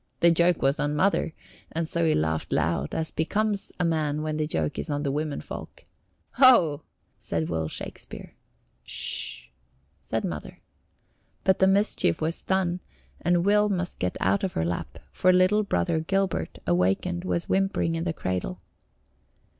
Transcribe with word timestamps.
The 0.21 0.31
joke 0.31 0.63
was 0.63 0.79
on 0.79 0.95
Mother, 0.95 1.31
and 1.71 1.87
so 1.87 2.03
he 2.03 2.15
laughed 2.15 2.51
loud, 2.51 2.95
as 2.95 3.11
becomes 3.11 3.71
a 3.79 3.85
man 3.85 4.23
when 4.23 4.37
the 4.37 4.47
joke 4.47 4.79
is 4.79 4.89
on 4.89 5.03
the 5.03 5.11
women 5.11 5.41
folk. 5.41 5.85
"Ho!" 6.37 6.81
said 7.19 7.49
Will 7.49 7.67
Shakespeare. 7.67 8.33
"Sh 8.83 9.43
h 9.43 9.43
h!" 9.51 9.53
said 10.01 10.25
Mother. 10.25 10.57
But 11.43 11.59
the 11.59 11.67
mischief 11.67 12.19
was 12.19 12.41
done 12.41 12.79
and 13.21 13.45
Will 13.45 13.69
must 13.69 13.99
get 13.99 14.17
out 14.19 14.43
of 14.43 14.53
her 14.53 14.65
lap, 14.65 14.97
for 15.11 15.31
little 15.31 15.61
Brother 15.61 15.99
Gilbert, 15.99 16.57
awakened, 16.65 17.23
was 17.23 17.45
whimpering 17.47 17.93
in 17.93 18.03
the 18.03 18.11
cradle. 18.13 18.59